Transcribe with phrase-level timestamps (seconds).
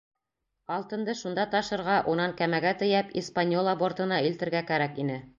[0.75, 5.19] Алтынды шунда ташырға, унан кәмәгә тейәп, «Испаньола» бортына илтергә кәрәк ине.